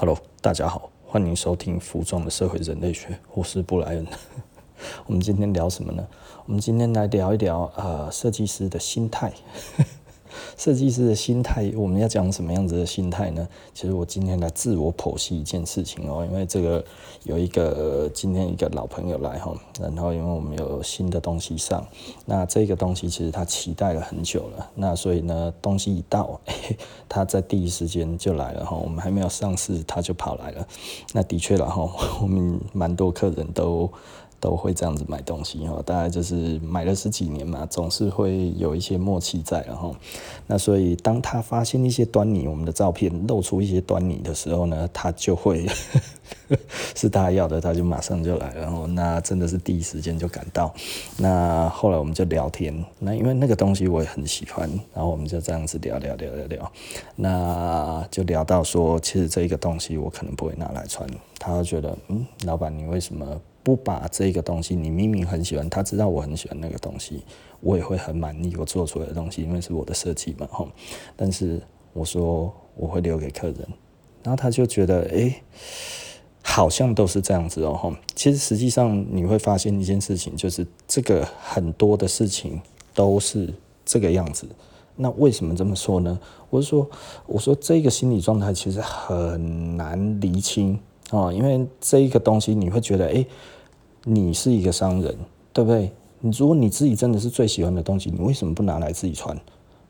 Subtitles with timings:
[0.00, 4.06] Hello，大家好，欢迎收听《服装的社会人类学》，我是布莱恩。
[5.04, 6.02] 我们今天聊什么呢？
[6.46, 9.30] 我们今天来聊一聊呃，设计师的心态。
[10.60, 13.48] 设计师的心态，我们要讲什么样子的心态呢？
[13.72, 16.84] 其实我今天来自我剖析一件事情哦，因为这个
[17.22, 21.82] 有一个今天一个老朋友来哈，然后因为我们有新的东西上，
[22.26, 26.38] 那这个东西其实他期待了很久了，那所以呢，东西一到，
[27.08, 30.68] 他在第一时间就来了哈，我们还没有上市他就跑来了，
[31.14, 33.90] 那的确了哈， 我们蛮多客人都。
[34.40, 39.94] 都会这样子买东西哈，大概就是买了十几年嘛，总是会有一些默契在，然后
[40.46, 45.66] 那所以当他发现一些端倪，我们的照片露出一些端倪的时候呢，他就会
[46.96, 50.74] 是他要的，他就马上就来，然后那真的是第一时间就赶到。
[51.18, 56.72] 那后来我们就聊天，那因为那个东西我也很喜欢，然后我们就这样子聊聊聊聊聊，
[57.14, 61.06] 那就聊到说，其实这一个东西我可能不会拿来穿，
[61.38, 63.26] 他就觉得嗯，老板你为什么？
[63.70, 67.22] 不把这个东西，你明明很喜欢，他知道我很喜欢那个东西，
[67.60, 70.68] 我也会很满意我做出来的东西，因为是我的设计嘛，吼。
[71.14, 73.58] 但是我说我会留给客人，
[74.24, 75.40] 然后他就觉得，诶，
[76.42, 77.94] 好像都是这样子哦，吼。
[78.16, 82.60] 其实实际上你会发现一件事情，就是这个很多的事情
[82.92, 83.54] 都是
[83.84, 84.48] 这个样子。
[84.96, 86.18] 那为什么这么说呢？
[86.50, 86.90] 我是说，
[87.26, 90.76] 我说这个心理状态其实很难厘清。
[91.12, 93.26] 哦，因为这一个东西，你会觉得，哎，
[94.04, 95.14] 你是一个商人，
[95.52, 95.90] 对不对？
[96.20, 99.36] 你如果你自己真的是最喜欢的东西，你为什么不拿来自己穿？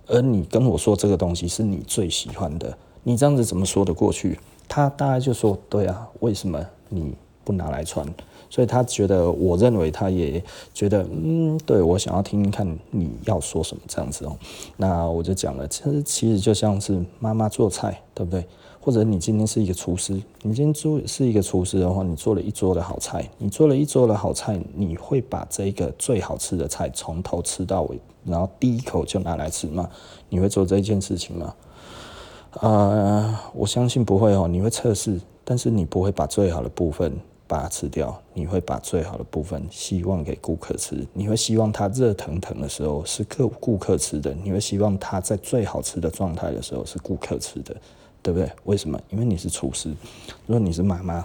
[0.07, 4.39] 而你跟我说这个东西是你最喜欢的，你这样子怎么说得过去？
[4.69, 7.13] 他大概就说，对啊，为什么你
[7.45, 8.07] 不拿来穿？
[8.49, 10.43] 所以他觉得，我认为他也
[10.75, 14.37] 觉得，嗯，对，我想要听听看你要说什么这样子哦。
[14.77, 18.45] 那我就讲了，其实其实就像是妈妈做菜，对不对？
[18.81, 29.89] 或者你今天是一个厨师，你今天做是一个厨师的话，你做了一桌的好菜，你做了一桌的好菜，你会把这个最好吃的菜从头吃到尾，然后第一口就拿来吃吗？
[30.31, 31.55] 你会做这件事情吗？
[32.61, 37.13] 呃，我相信不会哦，你会测试，但是你不会把最好的部分
[37.47, 47.77] 把它吃掉，你会把最好的部分希望给顾客吃，你会希望它热腾腾的时候是客顾客吃的，你会希望它在最好吃的状态的时候是顾客吃的。
[48.23, 48.51] 对不对？
[48.65, 49.01] 为什么？
[49.11, 49.89] 因为你是厨师。
[50.47, 51.25] 如果你是妈妈，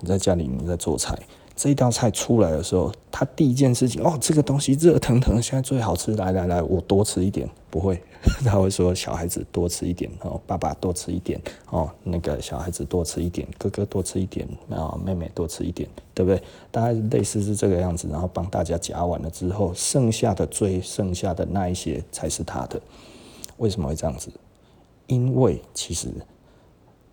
[0.00, 1.18] 你在家里你在做菜，
[1.56, 7.48] 这一道菜出来的时候，他第一件事情哦，这个东西热腾腾，现在最好吃，来来来，我多吃一点。
[7.70, 8.00] 不会，
[8.46, 11.38] 他会说小孩子多吃一点哦，爸爸多吃一点
[11.68, 16.42] 哦，那个小孩子多吃一点，哥哥多吃一点，然后妹妹多吃一点，对不对？
[16.70, 22.80] 大概类似是这个样子，然后帮大家夹完了之后，剩下的最剩下的那一些才是他的。
[23.58, 24.30] 为什么会这样子？
[25.08, 26.08] 因为其实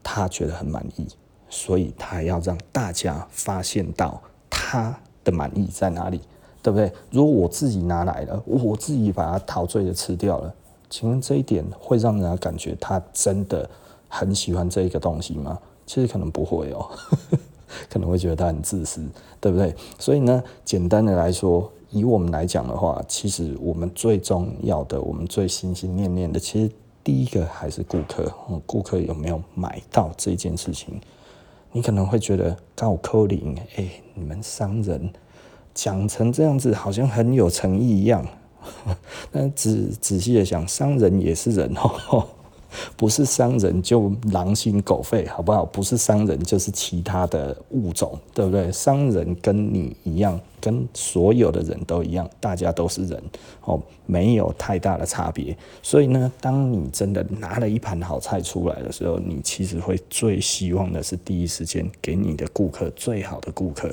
[0.04, 1.08] 他觉得很满意，
[1.50, 6.22] 所以他要让大家发现到他的满意在哪里，
[6.62, 6.92] 对不对？
[7.10, 10.54] 如果我自己拿来了，我自己把它陶醉的吃掉了，
[10.90, 13.68] 请问这一点会让人家感觉他真的
[14.08, 15.58] 很喜欢这一个东西吗？
[15.86, 16.90] 其实可能不会哦，
[17.90, 19.04] 可能会觉得他很自私，
[19.40, 19.74] 对不对？
[19.98, 26.72] 所以呢，简单的来说，以我们来讲的话，其实我们最重要的，我们最心心念念的，其实。
[27.06, 28.34] 第一个还是顾客，
[28.66, 31.00] 顾客有没有买到这件事情？
[31.72, 35.14] 你可能会觉得高扣零，哎，你们商人
[35.76, 38.26] 讲成这样子，好像很有诚意一样。
[39.32, 39.72] 但仔
[40.02, 42.28] 仔细的想，商人也是人哦。
[42.96, 45.66] 不是商人就狼心狗肺，好不好？
[45.66, 48.72] 不是商人就是其他的物种，对不对？
[48.72, 53.24] 商人跟你一样，跟所有的人都一样，大家都是人
[53.64, 55.56] 哦，没有太大的差别。
[55.82, 63.90] 所以呢，当你真的拿了一盘好菜出来的时候，你其实会最希望的是第一时间给你的顾客最好的顾客。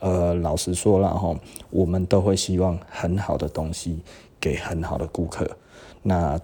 [0.00, 1.34] 呃，老实说了哈，
[1.70, 3.98] 我们都会希望很好的东西
[4.38, 5.48] 给很好的顾客。
[6.02, 6.38] 那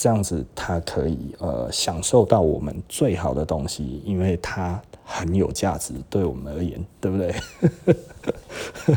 [0.00, 7.34] 这样子，他可以呃享受到我们最好的东西，因为它很有价值，对我们而言，对不对？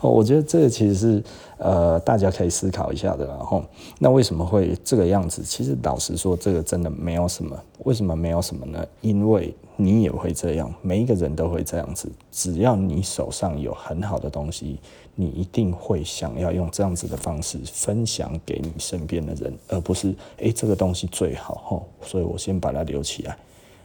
[0.00, 1.22] 哦我觉得这个其实是
[1.56, 3.26] 呃大家可以思考一下的。
[3.26, 3.64] 然后，
[3.98, 5.42] 那为什么会这个样子？
[5.42, 7.58] 其实老实说，这个真的没有什么。
[7.84, 8.86] 为什么没有什么呢？
[9.00, 12.10] 因为你也会这样，每一个人都会这样子。
[12.30, 14.78] 只要你手上有很好的东西。
[15.16, 23.38] 你一定会想要用这样子的方式分享给你身边的人，而不是诶，这个东西最好吼，所以我先把它留起来，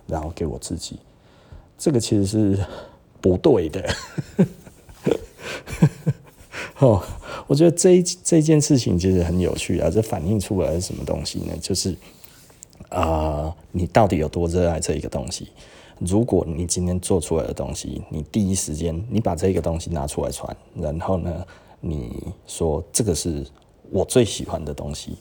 [0.08, 0.98] 然后给我自己。
[1.78, 2.66] 这个其实是
[3.22, 3.96] 不对的。
[6.80, 7.04] 哦，
[7.46, 11.56] 我觉得这这件事情其实很有趣啊，这反映出来是什么东西呢？
[11.62, 11.96] 就是
[12.90, 15.50] 啊、你到底有多热爱这一个东西？
[16.00, 21.46] 如果你今天做出来的东西，你第一时间你把这个东西拿出来穿，然后呢，
[21.82, 23.46] 你说这个是
[23.92, 25.18] 我最喜欢的东西，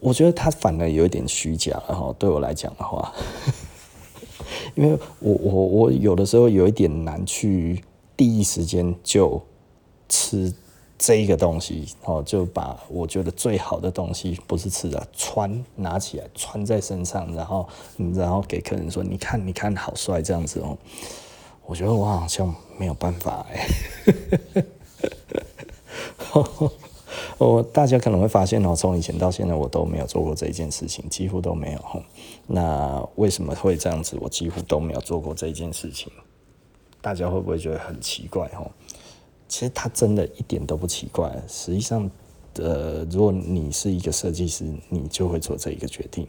[0.00, 2.14] 我觉得它反而有一点虚假了哈。
[2.18, 3.12] 对我来讲的话，
[4.76, 7.82] 因为我我我有的时候有一点难去
[8.16, 9.42] 第一时间就
[10.08, 10.54] 吃。
[10.98, 17.68] 这一个东西哦，就把我觉得最好的东西不是吃的，穿拿起来穿在身上，然后
[18.14, 20.78] 然后给客人说，你看你看好帅这样子哦。
[21.66, 23.66] 我觉得我好像没有办法哎。
[27.38, 32.02] 我大家可能会发现哦，从以前到现在我都没有做过这一件事情，几乎都没有。
[32.46, 34.16] 那为什么会这样子？
[34.20, 36.12] 我几乎都没有做过这一件事情，
[37.00, 38.70] 大家会不会觉得很奇怪哦？
[39.54, 41.32] 其实他真的一点都不奇怪。
[41.46, 42.10] 实际上，
[42.56, 46.26] 呃，如果你是一个设计师，你就会做这一个决定。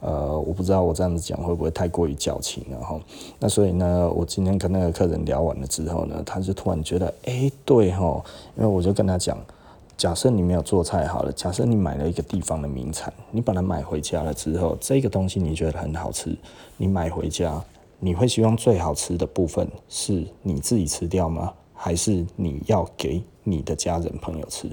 [0.00, 3.00] 呃，我不知道我这样子讲会不会太过于矫情了哈。
[3.38, 8.22] 那所以呢，我今天跟那个客人聊完了之后呢，他就突然觉得，哎、对哈，
[8.54, 9.38] 因为我就跟他讲，
[9.96, 16.36] 假设你没有做菜好了，假设你买了一个地方的名产，你把它买回家了之后，这个东西你觉得很好吃，
[16.76, 17.64] 你买回家，
[17.98, 21.54] 你会希望最好吃的部分是你自己吃掉吗？
[21.80, 24.68] 还是你要给你的家人朋友吃，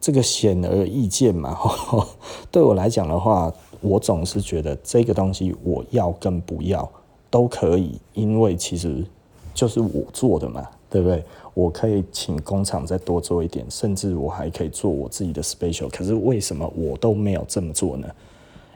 [0.00, 1.56] 这个显而易见嘛。
[2.50, 3.52] 对我来讲的话，
[3.82, 6.90] 我总是觉得这个东西我要跟不要
[7.28, 9.04] 都可以，因为其实
[9.52, 11.22] 就是我做的嘛，对不对？
[11.52, 15.90] 我可以请工厂再多做一点，甚至我还可以做我自己的 special。
[15.90, 18.08] 可是为什么我都没有这么做呢？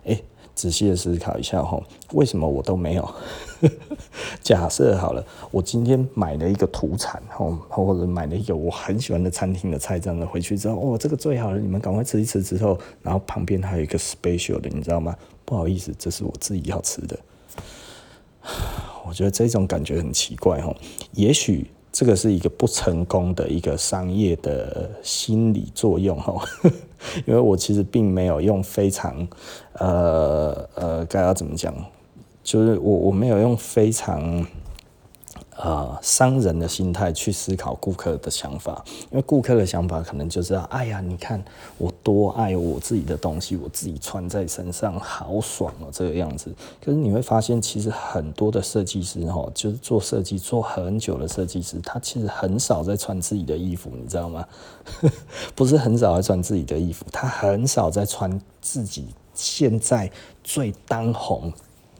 [0.04, 0.22] 诶
[0.54, 3.14] 仔细的思考一下哈，为什么我都没有？
[4.42, 15.16] 假设好了，我今天买了一个土产哈，或者买了一个我很喜欢的餐厅的菜，这样的回去之后，哦，这个最好了，你们赶快吃一吃之后，然后旁边还有一个 special 的，你知道吗？
[15.44, 17.18] 不好意思，这是我自己要吃的。
[19.06, 20.74] 我觉得这种感觉很奇怪哈，
[21.12, 21.66] 也许。
[21.96, 26.44] 这个是一个不成功的一个商业的心理作用哈，
[27.26, 29.26] 因为我其实并没有用非常
[29.74, 31.74] 呃呃该要怎么讲，
[32.42, 34.46] 就是我我没有用非常。
[35.56, 41.42] 呃，商人的心态去思考顾客的想法，因为顾客的想法可能就是啊，哎呀，你看
[41.78, 46.52] 我多爱我自己的东西，我自己穿在身上好爽哦，这个样子。
[46.84, 54.44] 可是你会发现，其实很多的设计师哈，就是做设计做很久的设计师，他其实很少在穿自己的衣服，你知道吗？
[55.54, 60.10] 不是很少在穿自己的衣服，他很少在穿自己现在
[60.42, 61.52] 最当红，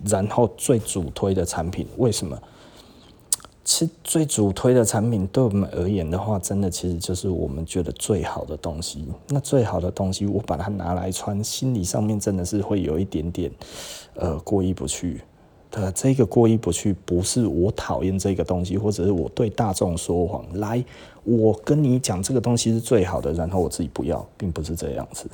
[0.04, 2.36] 然后最主推的产品，为什么？
[3.64, 9.06] 其实最主推的产品，对我们而言的话，真的其实就是我们觉得最好的东西。
[9.28, 13.50] 那最好的东西，我把它拿来穿，心理上面真的是会有一点点，
[14.14, 15.22] 呃，过意不去。
[15.70, 20.44] 的，这个过意不去，不是我讨厌这个东西，或者是我对大众说谎。
[20.54, 20.84] 来，
[21.24, 25.26] 我跟你讲这个东西是最好的，然后我自己不要，并不是这样子。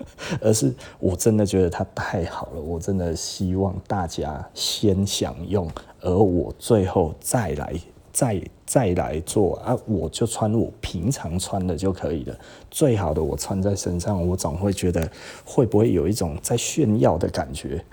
[0.40, 5.70] 而是我真的觉得它太好了，我真的希望大家先享用，
[6.00, 7.74] 而我最后再来
[8.12, 12.38] 再再来做啊，我就穿我平常穿的就可以了。
[12.70, 15.10] 最好的我穿在身上，我总会觉得
[15.44, 17.84] 会不会有一种在炫耀的感觉。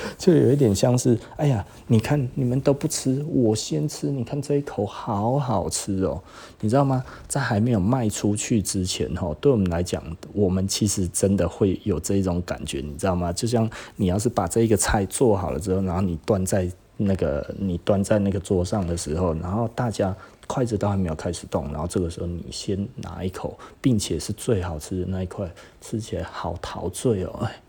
[0.18, 6.22] 就有一点像是，哎呀，你看你们都不吃，我先吃，你看这一口好好吃哦，
[6.60, 7.04] 你知道吗？
[7.28, 13.32] 在还没有卖出去之前，哈，对我们来讲，我们其实真的会有这一种感觉，你知道吗？
[13.32, 20.14] 就像你要是把这一个菜做好了之后，然后你端在那个你端在那个桌上的时候，然后大家
[20.46, 27.60] 筷子都还没有开始动，然后这个时候你先拿一口，并且是最好吃的那一块，吃起来好陶醉哦，哎，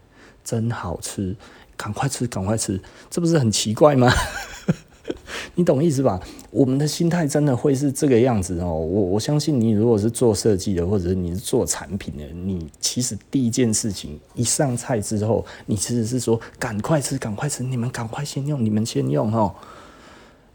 [0.44, 1.36] 真好吃。
[1.76, 4.12] 赶快吃，赶快吃，这不是很奇怪吗？
[5.56, 6.20] 你懂意思吧？
[6.50, 8.74] 我们的心态真的会是这个样子哦。
[8.74, 19.54] 我我相信你，如果是做设计的，或者是你是做产品的，你其实第一件事情一上菜之后，你其实是说赶快吃，赶快吃，你们赶快先用，你们先用哦。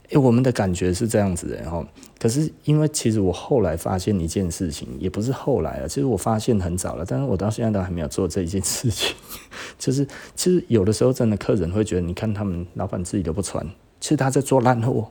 [0.09, 1.87] 哎、欸，我们的感觉是这样子的哈。
[2.19, 9.15] 可是因为其实我后来发现一件事情，也不是后来啊，其实我发现很早了，但是我到现在都还没有做这一件事情。
[9.79, 13.65] 就是其实有的时候真的客人会觉得，你看他们老板自己都不穿，
[14.01, 15.11] 其实他在做烂货，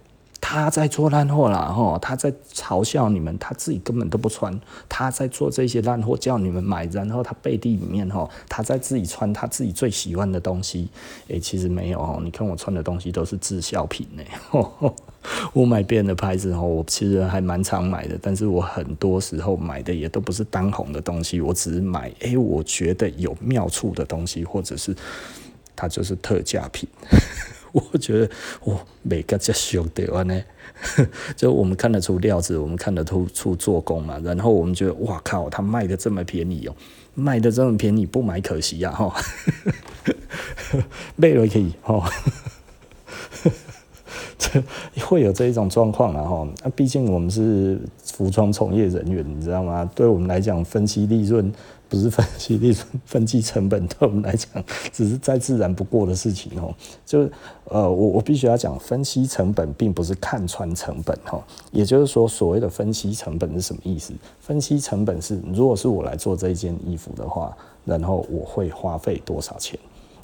[0.50, 10.88] 他在做烂货啦，吼，他在嘲笑你们，他自己根本都不穿，他在做这些烂货叫你们买，然后他背地里面吼，他在自己穿他自己最喜欢的东西，
[11.28, 14.24] 诶、其实没有哦，你看我穿的东西都是滞销品呢，
[15.52, 24.96] 我买别人的牌子吼，我其实还蛮常买的，但是我很多时候买的也都不是当红的东西，我只是买，诶、我觉得有妙处的东西，或者是
[25.76, 26.88] 它就是特价品。
[27.92, 28.30] 我觉得
[28.64, 30.42] 我每个这兄弟呢，
[31.36, 34.20] 就我们看得出料子，我们看得出出做工嘛。
[34.24, 36.76] 然后我们觉得哇靠，他卖的这么便宜哦，
[37.14, 39.14] 卖的这么便宜，不买可惜呀哈。
[41.18, 42.10] 卖了可以哈，
[44.38, 44.64] 这
[45.02, 46.48] 会有这一种状况了哈。
[46.64, 49.90] 那毕竟我们是服装从业人员，你知道吗？
[49.94, 51.52] 对我们来讲，分析利润。
[51.90, 56.74] 不是分析利润、分析成本，对我们来讲，只是再自然不过的事情哦。
[57.06, 57.32] 就是
[57.66, 61.42] 呃，我我必须要讲，分析成本并不是看穿成本哈。
[61.72, 64.14] 也就是说，所谓的分析成本是什么意思？
[64.40, 69.80] 分析成本是，如果是我来做这一件衣服的话，然后我会花费多少钱？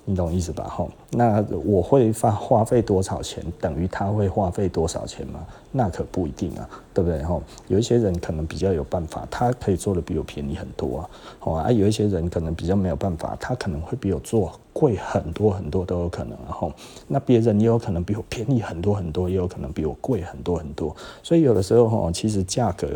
[0.05, 0.65] 你懂意思吧？
[0.65, 5.39] 哈，那我会花花费多少钱，等于他会花费多少钱吗？
[5.75, 7.23] 那可不一定啊，对不对？
[7.23, 11.09] 哈，有一些人可能比较有办法，他可以做的比我便宜很多啊。
[11.39, 16.37] 好啊，有一些人可能比较没有办法，他可能会比我做贵很多很多都有可能。
[16.45, 16.71] 然后，
[17.07, 20.95] 那别人也有可能比我便宜很多很多，也有可能比我贵很多很多。
[21.23, 22.87] 所以有的时候哈，其实价格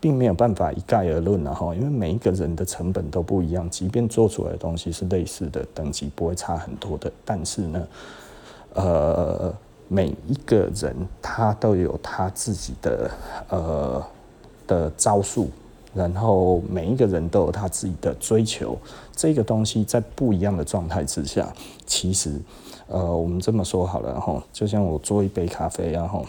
[0.00, 1.44] 并没有办法一概而论。
[1.44, 7.86] 然后，因为每一个人的成本都不一样，即便做出来的东西是类似的，等级不会差很多的，但是呢，
[8.74, 9.54] 呃，
[9.92, 13.10] 每一个人他都有他自己的
[13.48, 14.06] 呃
[14.66, 15.50] 的招数。
[15.94, 18.78] 然后每一个人都有他自己的追求，
[19.14, 21.52] 这个东西在不一样的状态之下，
[21.84, 22.40] 其实，
[22.86, 26.24] 呃，我们这么说好了哈，就像我做一杯咖啡，然后，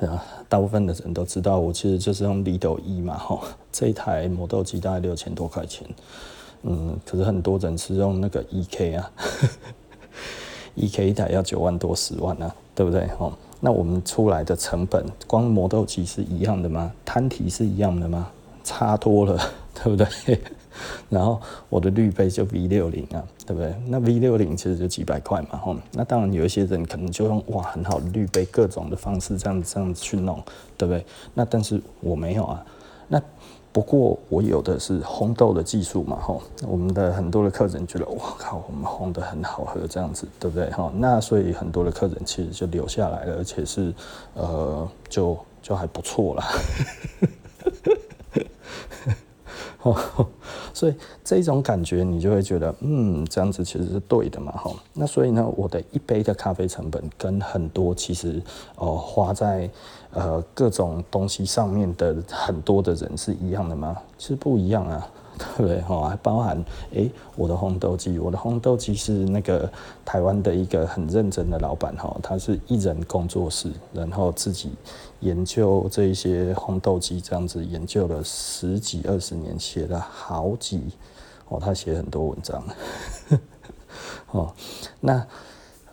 [0.00, 3.38] 啊，大部分的人都知道，我其实就是用离豆一嘛哈，
[3.70, 5.86] 这一台磨豆机大概六千多块钱，
[6.62, 9.10] 嗯，可是很多人是用那个 EK 啊
[10.74, 13.32] 一 K 一台要九万多十万啊，对不对哈？
[13.60, 16.92] 那我们出来的成本，光磨豆机是一样的吗？
[17.04, 18.28] 摊提是一样的吗？
[18.62, 19.38] 差多了，
[19.74, 20.40] 对不对？
[21.08, 23.72] 然后我的滤杯就 V 六零啊，对不对？
[23.86, 25.76] 那 V 六零其实就几百块嘛，吼。
[25.92, 30.42] 那当然有一些人可能就用哇很好的滤杯，各种的方式这样这样去弄，
[30.76, 31.04] 对不对？
[31.34, 32.64] 那但是我没有啊。
[33.06, 33.22] 那
[33.74, 36.40] 不过我有的是烘豆的技术嘛，吼。
[36.64, 40.70] 我们的很多的客人觉得哇靠，我们烘得很好喝，这样子，对不对？
[40.70, 40.92] 哈。
[40.94, 43.92] 那所以很多的客人其实就留下来了，而且是
[44.34, 46.44] 呃就就还不错啦。
[50.72, 54.72] 所以这种感觉你就会觉得，嗯，这样子其实是对的嘛，哈。
[54.94, 58.40] 那所以呢，我的一杯的咖啡成本跟很多其实
[58.76, 59.68] 哦花在
[60.14, 63.96] 呃各种东西上面的很多的人是一样的吗？
[64.16, 65.06] 其实不一样啊。
[65.58, 65.80] 对不对？
[65.80, 69.68] 哈，还包含诶，我的烘豆机，我的烘豆机是那个
[70.04, 74.70] 台湾的一个很认真的老板哈，他是一人工作室，然后自己
[75.18, 80.80] 研究这一些烘豆机，这样子研究了十几二十年，写了好几
[81.48, 82.62] 哦，他写很多文章，
[84.30, 84.52] 哦，
[85.00, 85.26] 那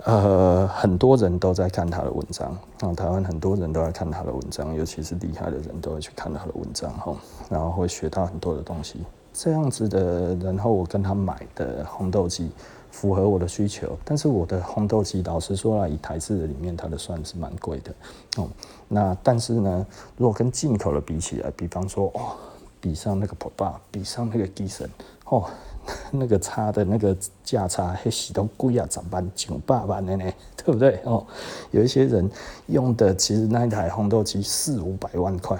[0.05, 7.15] 呃很多人都在看他的文章啊，台湾很多人都在看他的文章，尤其是厉害的人都会去看他的文章哈，
[7.49, 9.03] 然后会学到很多的东西。
[9.33, 12.51] 这样子的，然后我跟他买的烘豆机
[12.91, 17.93] 符合我的需求，但是我的烘豆机老实说了，以台式的里面，它的算是蛮贵的
[18.41, 18.49] 哦。
[18.89, 19.85] 那但是呢，
[20.17, 22.35] 如果跟进口的比起来，比方说哦，
[22.81, 24.89] 比上那个 Probar，比上那个 Gibson
[25.25, 25.45] 哦，
[26.11, 30.23] 那个差的那个价差还是都贵啊，十万、九百万的呢，
[30.57, 31.25] 对不对哦？
[31.71, 32.29] 有一些人
[32.67, 35.59] 用的其实那一台烘豆机四五百万块。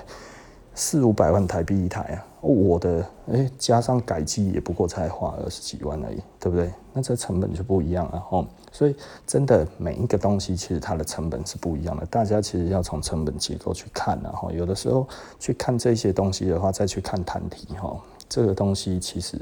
[0.74, 2.26] 四五百万台币一台啊！
[2.40, 6.72] 我的哎、加上改机也不过才花二十几万而已，对不对？
[6.94, 8.48] 那这成本就不一样了哦。
[8.72, 8.96] 所以
[9.28, 15.06] 真的每一个东西其实它的成本是不一样的，大家其实要从成本结构去看，然后有的时候
[15.38, 17.94] 去看这些东西的话，再去看摊提哈，
[18.32, 19.38] 这个东西其实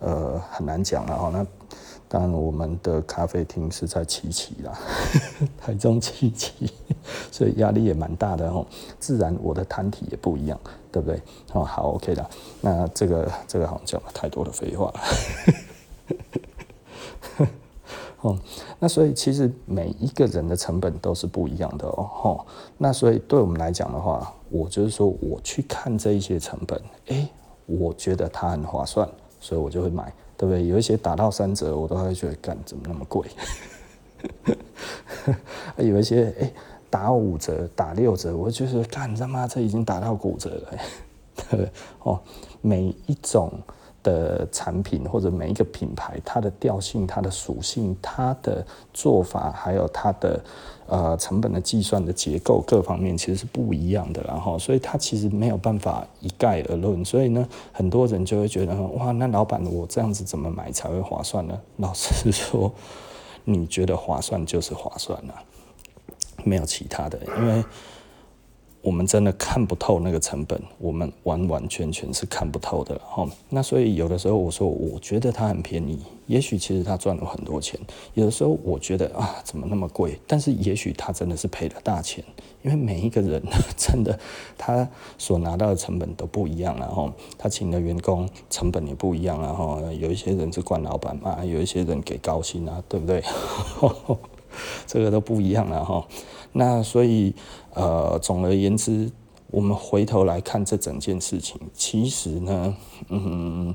[0.00, 1.30] 呃很难讲了哈。
[1.30, 1.46] 那
[2.08, 4.78] 当然，我们的咖啡厅是在七期啦，
[5.60, 6.70] 台中七期，
[7.30, 8.66] 所以压力也蛮大的哦。
[8.98, 10.58] 自然，我的摊体也不一样，
[10.90, 11.22] 对不对？
[11.52, 12.30] 哦，好，OK 的。
[12.60, 15.00] 那这个这个好像讲了太多的废话了。
[18.20, 18.38] 哦，
[18.78, 22.44] 那所以其实每一个人的成本都是不一样的哦。
[22.78, 27.28] 那所以对我们来讲的话，我就是说，我去看这一些成本，哎，
[27.66, 29.08] 我觉得它很划算，
[29.40, 30.12] 所以我就会买。
[30.34, 30.66] 对不对？
[30.66, 33.28] 有一些打到三折，我都会觉得干怎么那么贵？
[35.78, 36.52] 有一些哎
[36.90, 40.78] 打五折、打六折，我就是，干他妈，这已经打到骨折了。
[41.48, 42.20] 对哦，
[42.60, 43.52] 每一种
[44.02, 50.44] 的产品或者每一个品牌，它的调性、它的属性、它的做法，还有它的
[50.86, 54.22] 呃成本的计算的结构各方面，其实是不一样的。
[54.24, 57.04] 然后，所以它其实没有办法一概而论。
[57.04, 61.60] 所以呢，很多人就会觉得，哇，那老板，我这样子怎么买才会划算呢？
[61.76, 62.72] 老实说，
[63.44, 65.34] 你觉得划算就是划算了，
[66.44, 67.64] 没有其他的，因为。
[68.82, 73.24] 我们真的看不透那个成本，我们完完全全是看不透的哈。
[73.48, 77.78] 那所以有的时候我说，我觉得它很便宜，也许其实他赚了很多钱。
[78.14, 80.18] 有的时候我觉得啊，怎么那么贵？
[80.26, 82.24] 但是也许他真的是赔了大钱，
[82.62, 83.40] 因为每一个人
[83.76, 84.18] 真的
[84.58, 93.22] 他所拿到的成本都不一样，然后他请的员工成本也不一样，然后有一些人是惯老板嘛，有一些人给高薪啊，对不对？
[94.86, 96.04] 这个都不一样了哈。
[96.52, 97.34] 那所以，
[97.74, 99.10] 呃，总而言之，
[99.50, 102.76] 我们回头来看这整件事情，其实呢，
[103.08, 103.74] 嗯，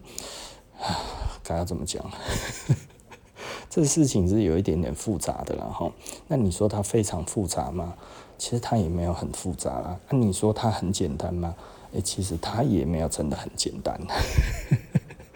[1.44, 2.04] 该要怎么讲？
[3.70, 5.92] 这事情是有一点点复杂的，然后，
[6.28, 7.96] 那你说它非常复杂吗？
[8.38, 10.00] 其实它也没有很复杂啦。
[10.10, 11.56] 那你说它很简单吗？
[11.94, 14.00] 诶，其实它也没有真的很简单。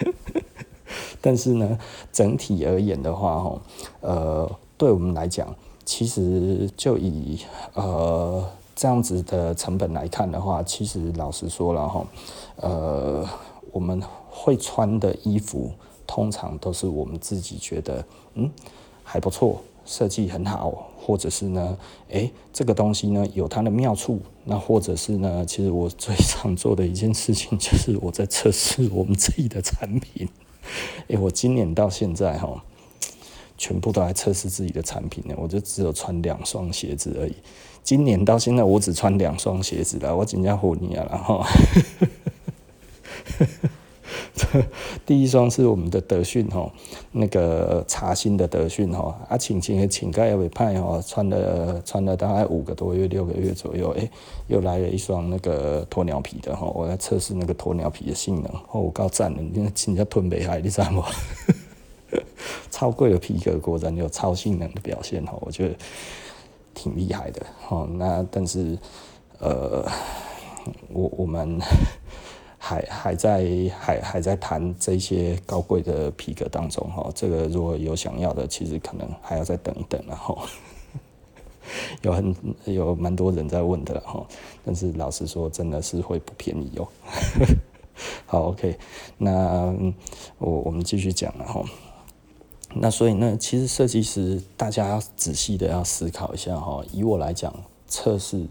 [1.21, 1.79] 但是呢，
[2.12, 3.62] 整体而言的话，哈，
[4.01, 5.55] 呃，对我们来讲。
[5.86, 7.40] 其实就以
[7.74, 8.44] 呃
[8.76, 12.06] 这样子的成本来看的话，其实老实说了哈，
[12.58, 13.28] 呃
[13.72, 15.72] 我们会穿的衣服
[16.08, 18.04] 通常都是我们自己觉得
[18.36, 18.50] 嗯
[19.04, 21.78] 还不错，设计很好，或者是呢
[22.10, 30.28] 诶这个东西呢有它的妙处，那或者是呢其实我最常做的一件事情就是我在测试我们自己的产品，
[31.08, 32.64] 诶我今年到现在哈。
[33.62, 37.36] 全部都来测试自己的产品呢，我就只有穿两双鞋子而已。
[37.84, 40.15] 今年到现在，我只穿两双鞋子了。
[40.15, 41.46] 我真叫唬你啊，然后，
[45.06, 46.72] 第一双是我们的德训哈，
[47.12, 54.12] 那个茶芯的德训哈，啊，请请请盖也未派哈，穿了穿了大概五个多月、六个月左右，诶、欸，
[54.48, 61.06] 又来了一双那个鸵鸟皮的哈，我来测试那个鸵鸟皮的性能，哦，我告赞了，你看真叫吞北海，你知道吗？
[62.72, 65.75] 超贵的皮革果然有超性能的表现哦，我觉得
[66.74, 67.88] 挺厉害的哈。
[67.94, 68.78] 那但是
[69.39, 69.86] 呃，
[70.89, 71.60] 我我们
[72.58, 73.45] 还还在
[73.80, 77.10] 还还在谈这些高贵的皮革当中哈。
[77.15, 80.38] 这个如果有想要的，其实可能还要再等一等然后
[82.04, 84.26] 有很有蛮多人在问的哈。
[84.63, 86.88] 但是老实说，真的是会不便宜哦。
[88.26, 88.78] 好，OK，
[89.17, 89.74] 那
[90.38, 91.63] 我我们继续讲了哈。
[92.75, 96.84] 那所以呢，其实设计师大家要仔细的要思考一下哈。
[96.91, 97.53] 以我来讲，
[97.88, 98.45] 测试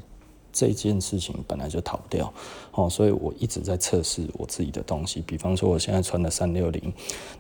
[0.53, 2.33] 这件事情本来就逃不掉，
[2.73, 5.23] 哦，所以我一直在测试我自己的东西。
[5.27, 6.93] 比方说，我现在穿的三六零，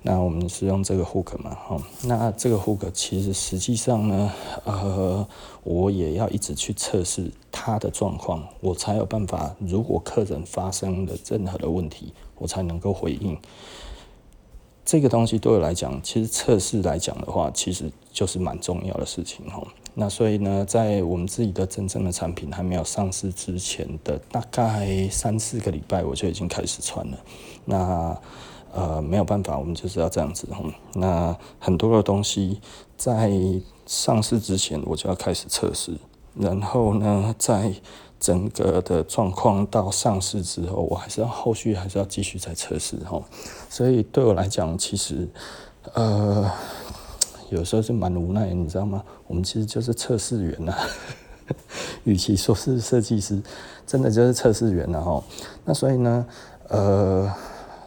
[0.02, 4.32] 那我们是用这个 hook 嘛，哈，那这个 hook 其实实际上呢，
[4.64, 5.26] 呃，
[5.64, 9.54] 我也要一直去测试它的状况，我才有办法。
[9.58, 13.36] 如果客人发生了任何的问题，我才能够回应。
[14.90, 19.64] 这个东西对我来讲，其实测试来讲的话，其实就是蛮重要的事情哦。
[19.94, 27.18] 那所以呢，在我们自己的真正的产品还没有上市之前的大概三四个礼拜，我就已经开始穿了。
[27.64, 28.20] 那
[28.74, 30.68] 呃没有办法，我们就是要这样子哦。
[30.94, 32.60] 那很多的东西
[32.96, 33.30] 在
[33.86, 35.92] 上市之前，我就要开始测试，
[36.34, 37.72] 然后呢，在
[38.20, 43.18] 整个的状况到上市之后，我还是要后续还是要继续再测试哈，
[43.70, 45.26] 所以对我来讲，其实
[45.94, 46.48] 呃
[47.48, 49.02] 有时候是蛮无奈，你知道吗？
[49.26, 50.76] 我们其实就是测试员呐，
[52.04, 53.42] 与其说是设计师，
[53.86, 55.24] 真的就是测试员了哈。
[55.64, 56.26] 那所以呢，
[56.68, 57.34] 呃，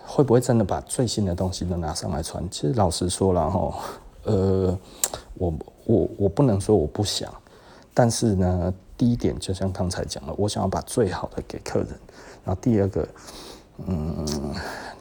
[0.08, 2.44] 会不会真的把最新的东西都拿上来穿？
[2.50, 3.76] 其实老实说了哈，
[4.24, 4.76] 呃，
[5.36, 5.54] 我
[5.86, 7.32] 我我不能说我不想，
[7.94, 8.74] 但是呢。
[9.04, 11.90] 第一点，就像刚才讲了，我想要把最好的给客人。
[12.46, 13.06] 然后第二个，
[13.86, 14.26] 嗯，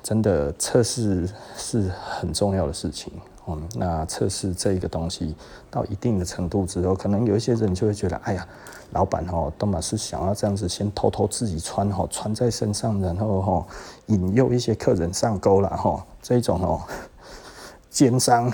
[0.03, 1.89] 真的测试是
[2.19, 3.13] 很重要的事情。
[3.47, 5.37] 嗯，那测试这个东西
[5.71, 8.45] 到一定的程度之后，可能有一些人就会觉得，哎呀，
[8.91, 13.67] 老板哦，都嘛是想要这样子先偷偷自己穿哈，穿在身上，然后哈
[14.07, 16.05] 引诱一些客人上钩了哈。
[16.21, 16.83] 这种哦，
[17.89, 18.51] 奸商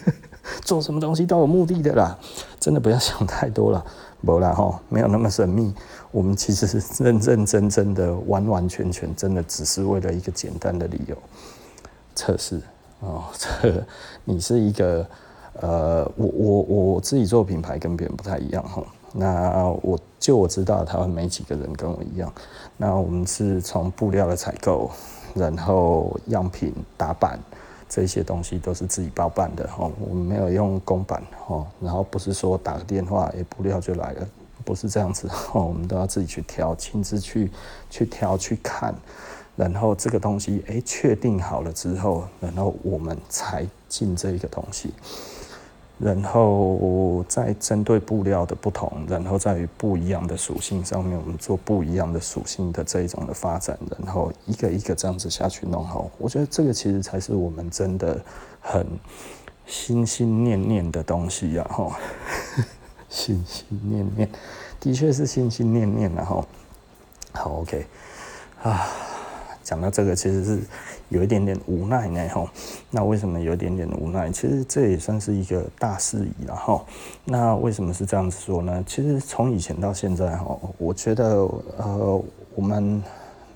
[0.64, 2.18] 做什么东西都有目的的啦，
[2.58, 3.84] 真的不要想太多了。
[4.20, 5.74] 没啦哈，没有那么神秘。
[6.10, 11.16] 我们其实是认认真真的、完完全全，真的只是为了一个简单的理由
[12.14, 12.60] 测试
[13.00, 13.24] 哦。
[13.38, 13.84] 这
[14.24, 15.06] 你是一个
[15.60, 18.82] 呃，我我我自己做品牌跟别人不太一样哈。
[19.12, 22.30] 那我就我知道，台湾没几个人跟我一样。
[22.76, 24.90] 那我们是从布料的采购，
[25.34, 27.38] 然后样品打版
[27.88, 29.90] 这些东西都是自己包办的哦。
[29.98, 34.28] 我们没有用公版哦，然后不是说打个电话，也不料就来了，
[34.64, 35.64] 不是这样子 哦。
[35.64, 37.50] 我们都要自己去挑，亲自去
[37.88, 38.94] 去挑去看，
[39.56, 44.92] 然后这个东西诶确定好了之后，然后我们才进这一个东西。
[45.98, 56.08] 然后再针对布料的不同，然后在于不一样的属性上面，我们做不一样的属性的这一种的发展，然后一个一个这样子下去弄好。
[56.18, 58.20] 我觉得这个其实才是我们真的
[58.60, 58.86] 很
[59.66, 61.66] 心心念念的东西呀！
[61.68, 61.98] 哈，
[63.08, 64.30] 心心念念，
[64.78, 66.46] 的确是心心念念然后
[67.32, 67.84] 好，OK，
[68.62, 68.86] 啊，
[69.64, 70.60] 讲到这个其实是。
[71.08, 72.48] 有一点点无奈呢，吼。
[72.90, 74.30] 那为什么有一点点无奈？
[74.30, 76.84] 其实这也算是一个大事宜了，吼。
[77.24, 78.84] 那为什么是这样子说呢？
[78.86, 81.24] 其实从以前到现在，吼，我觉得，
[81.78, 82.22] 呃，
[82.54, 83.02] 我们，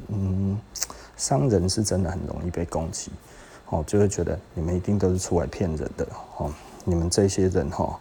[0.09, 0.59] 嗯，
[1.17, 3.11] 商人是真的很容易被攻击，
[3.69, 6.07] 哦，就会觉得你们一定都是出来骗人的，
[6.39, 6.51] 哦，
[6.85, 7.97] 你们这些人，吼，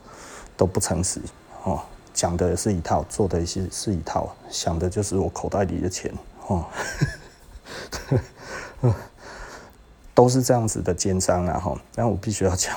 [0.55, 1.19] 都不诚实，
[1.63, 1.81] 哦，
[2.13, 6.13] 讲的是一套，做的是是一套，想的就是我口袋里的钱，
[6.47, 6.65] 哦。
[10.13, 12.75] 都是这样子的奸商啊哈，但我必须要讲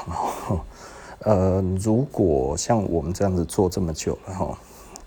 [0.49, 0.61] 哦，
[1.21, 4.59] 呃，如果像我们这样子做这么久了哈，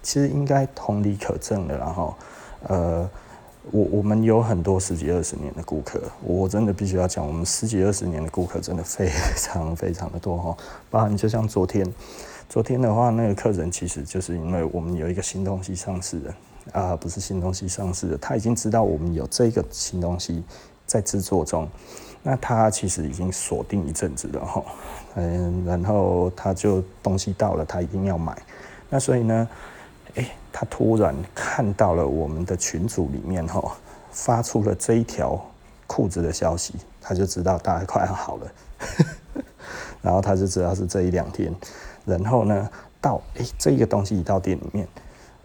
[0.02, 2.14] 其实应该同理可证的，然后
[2.68, 3.10] 呃，
[3.72, 10.58] 我我们有很多十几二十年的顾客，我真的必须要讲，我们十几二十年的顾客真的非常非常的多哈，
[10.90, 11.86] 包含就像昨天，
[12.50, 16.36] 昨天的话那个客人其实就是因为我们有一个新东西上市了
[16.74, 20.44] 啊，不是新东西上市了，他已经知道我们有这个新东西
[20.86, 21.70] 在制作中。
[22.30, 24.62] 那他其实已经锁定一阵子了哈，
[25.16, 28.38] 嗯，然后他就东西到了，他一定要买。
[28.90, 29.48] 那所以呢，
[30.16, 33.74] 诶，他突然看到了我们的群组里面哈，
[34.12, 35.42] 发出了这一条
[35.88, 38.52] 裤子的消息，他就知道大概快要好了，
[40.04, 41.56] 然后他就知道是这一两天。
[42.04, 44.86] 然后呢，到诶，这个东西一到店里面，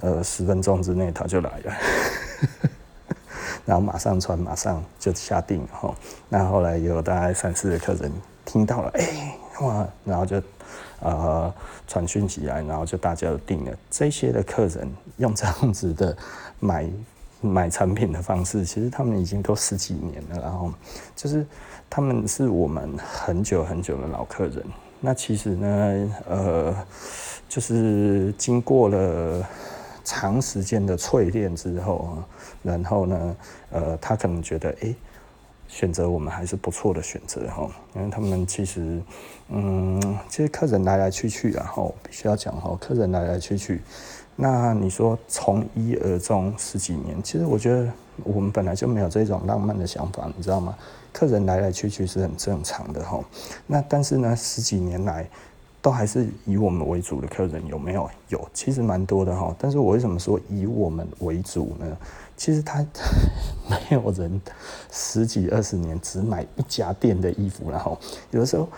[0.01, 1.73] 呃，十分钟之内他就来了。
[3.64, 5.94] 然后马上穿，马上就下定哈。
[6.29, 8.11] 那后来有大概三四个客人
[8.44, 10.42] 听到了，哎、哇，然后就
[11.01, 11.55] 呃
[11.87, 13.72] 传讯息来，然后就大家都定了。
[13.88, 16.16] 这些的客人用这样子的
[16.59, 16.90] 买
[17.40, 20.42] 买产品的方式，其实他们已经都十几年了。
[20.42, 20.72] 然后
[21.14, 21.46] 就是
[21.88, 24.64] 他们是我们很久很久的老客人。
[25.01, 26.75] 那其实呢，呃，
[27.48, 29.46] 就是经过了。
[30.05, 32.27] 长时间的淬炼之后啊，
[32.62, 33.37] 然后呢，
[33.71, 34.95] 呃，他可能觉得，哎，
[35.69, 39.01] 选择我们还是不错的选择哈，因为他们其实，
[39.49, 43.81] 嗯，其实客人来来去去啊，哈，必须要讲哈，客人来来去去，
[44.35, 47.88] 那你说从一而终十几年，其实我觉得
[48.25, 50.77] 我们本来就没有这种浪漫的想法，你知道吗？
[51.12, 53.23] 客人来来去去是很正常的哈，
[53.67, 55.29] 那但是呢，十几年来。
[55.83, 58.09] 都还是以我们为主的客人有没有？
[58.29, 59.53] 有，其实蛮多的哈。
[59.59, 61.97] 但是我为什么说以我们为主呢？
[62.37, 62.87] 其实他
[63.68, 64.40] 没有人
[64.92, 67.99] 十几二十年只买一家店的衣服，然后
[68.31, 68.68] 有的时候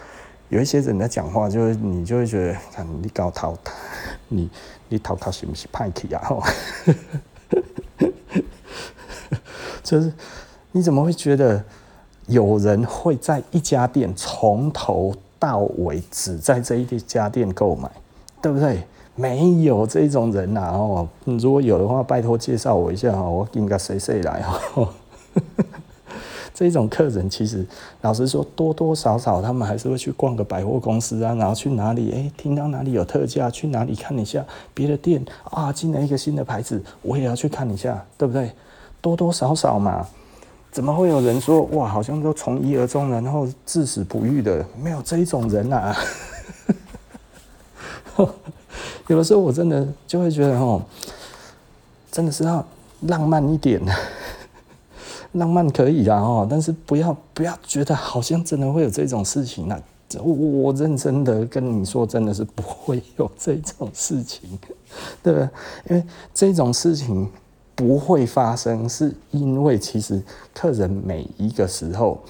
[0.49, 3.73] 有一些人在讲话，就是你就会觉得，看你搞淘汰，
[4.29, 4.51] 你
[4.89, 6.43] 你淘汰是不是派气啊？
[9.83, 10.11] 就是
[10.73, 11.63] 你怎么会觉得
[12.29, 15.15] 有人会在一家店从头？
[15.45, 17.91] 到尾只在这一家店购买，
[18.41, 18.83] 对不对？
[19.15, 24.89] 没有这种人呐哦，如果有的话，拜托介绍我一下哈，我应该谁谁来哈。
[26.55, 27.67] 这种客人其实
[28.01, 38.51] 老实说，多多少少他们还是会去逛个百货公司啊，然后去哪里哎，听到哪里有特价，去哪里看一下别的店啊，进了一个新的牌子，我也要去看一下，对不对？
[39.03, 40.09] 多多少少嘛。
[40.75, 44.67] 怎么会有人说哇，好像都从一而终，然后至死不渝的？
[44.83, 45.97] 没有这一种人啊！
[49.07, 50.83] 有的时候我真的就会觉得哦，
[52.11, 52.67] 真的是要
[53.03, 53.81] 浪漫一点，
[55.35, 59.81] 浪漫可以啊哦，但是不要不要觉得好像真的会有这种事情啊！
[60.19, 64.59] 我我认真的跟你说，真的是不会有这种事情，
[65.23, 65.49] 对吧？
[65.89, 67.31] 因为这种事情。
[67.75, 70.23] 不会发生，是因为其实
[70.55, 72.23] 客人每一个时候，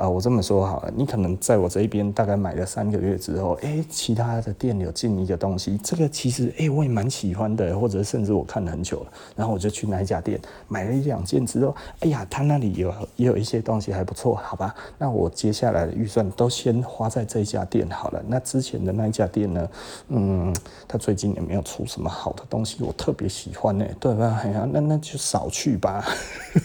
[0.00, 18.24] 啊，我这么说好了，你可能在我这一边大概买了三个月之后，哎、欸，其他的店有进一个东西，这个其实哎、欸，我也蛮喜欢的，或者甚至我看了很久了，然后我就去那一家店买了一两件之后，哎呀，他那里有也有一些东西还不错，好吧，那我接下来的预算都先花在这家店好了。
[18.26, 19.68] 那之前的那一家店呢，
[20.08, 20.56] 嗯，
[20.88, 24.40] 他最近也没有出什么好的东西，我特别喜欢呢，对吧？
[24.42, 26.02] 哎呀，那那就少去吧，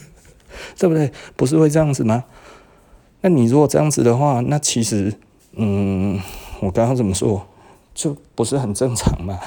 [0.78, 1.12] 对不对？
[1.36, 2.24] 不是会这样子吗？
[3.26, 5.12] 那你如果这样子的话，那其实，
[5.54, 6.16] 嗯，
[6.60, 7.44] 我刚刚怎么说，
[7.92, 9.40] 就不是很正常嘛，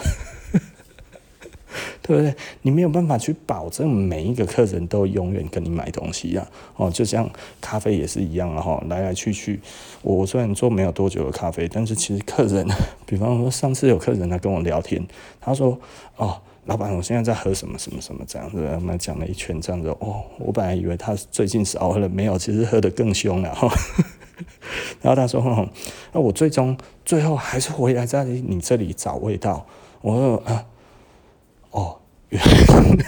[2.04, 2.36] 对不对？
[2.64, 7.30] 你没有办法去保证每一个客人都永远跟你买东西呀，哦，就像
[7.62, 9.62] 咖啡也是一样啊，哈，来来去去，
[10.02, 12.68] 我虽然做没有多久的咖啡，但是其实客人，
[13.08, 15.08] 比方说上次有客人来跟我聊天，
[15.40, 15.80] 他说，
[16.18, 16.42] 哦。
[16.70, 23.68] 老板，我现在在喝什么什么什么这样子，我们讲了一圈这样子哦，我本来以为他最近少喝了，没有，其实喝得更凶了哈。
[25.02, 25.68] 然后他说，哦，
[26.14, 29.66] 那我最终最后还是回来在你这里找味道。
[30.02, 30.66] 我说啊，
[31.72, 31.98] 哦，
[32.30, 32.40] 原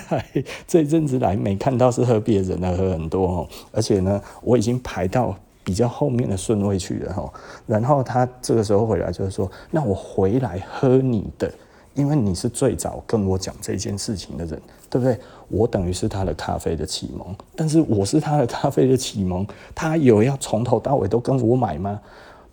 [0.09, 0.25] 来
[0.65, 7.31] 这一阵子来没看到是喝别人的，喝很多哦，而且呢，我已经排到比较后面的顺位去了哈。
[7.67, 11.53] 然后他这个时候回来就是说，那我回来喝你的。
[11.93, 15.19] 因为你是最早跟我讲这件事情的人，对不对？
[15.49, 21.99] 我等于是他的咖啡的启蒙，但是我是他的咖啡的启蒙，他有要从头到尾都跟我买吗？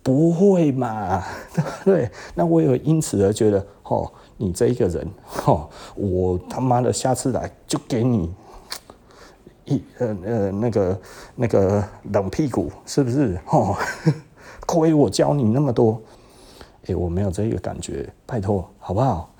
[0.03, 1.23] 不会嘛，
[1.55, 2.09] 对不对？
[2.35, 5.07] 那我有因此而觉得，哦，你这一个人，
[5.45, 8.33] 哦，我他妈的下次来就给你
[9.65, 11.01] 一呃呃那个
[11.35, 13.39] 那个冷屁股，是不是？
[13.51, 13.75] 哦，
[14.67, 16.01] 亏我教你那么多。
[16.95, 19.33] 我没有这个感觉，拜托，好不好？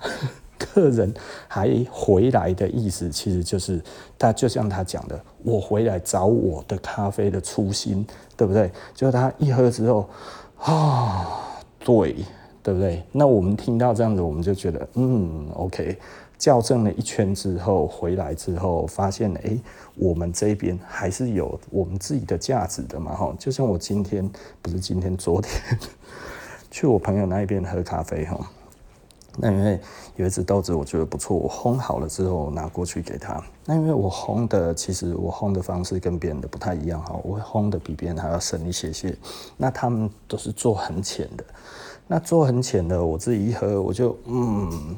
[0.58, 1.12] 客人
[1.48, 3.82] 还回来的意思，其实就是
[4.18, 8.70] 他就像他讲的，我回来找我的咖啡的初心，对不对？
[8.94, 10.06] 就是他一喝之后，
[10.58, 12.14] 啊，对，
[12.62, 13.02] 对不对？
[13.10, 15.98] 那我们听到这样子，我们就觉得，嗯，OK。
[16.38, 19.58] 校正了一圈之后，回来之后发现，哎、
[19.94, 23.34] 我们这边还是有我们自己的价值的嘛，哈。
[23.38, 24.26] 就像我今天，
[24.62, 25.52] 不是今天，昨天。
[26.70, 28.38] 去我朋友那一边喝咖啡哈，
[29.36, 29.80] 那因为
[30.16, 33.42] 有一只豆子我觉得不错，我烘好了之后拿过去给他。
[33.64, 39.16] 那因为我烘的其实我烘的方式跟别人的不太一样哈，我会烘的比别人还要深一些些。
[39.56, 41.44] 那他们都是做很浅的，
[42.06, 44.96] 那做很浅的，我自己一喝我就嗯，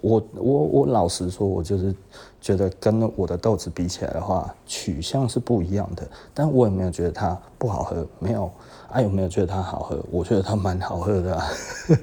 [0.00, 1.94] 我我我老实说，我就是
[2.40, 6.08] 觉得跟我的豆子比起来的话，取向是不一样的。
[6.32, 8.50] 但我也没有觉得它不好喝，没有。
[8.90, 10.04] 啊，有没有觉得它好喝？
[10.10, 11.46] 我觉得它蛮好喝的啊。